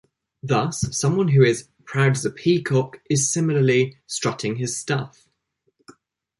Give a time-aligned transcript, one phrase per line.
[0.41, 5.27] Thus, someone who is "proud as a peacock" is similarly "strutting his stuff".